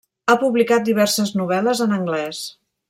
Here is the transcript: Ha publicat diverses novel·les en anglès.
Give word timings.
Ha 0.31 0.35
publicat 0.43 0.87
diverses 0.87 1.35
novel·les 1.43 1.87
en 1.89 1.97
anglès. 2.01 2.43